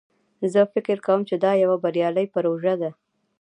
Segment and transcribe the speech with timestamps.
[0.53, 2.89] زه فکر کوم چې دا یوه بریالی پروژه ده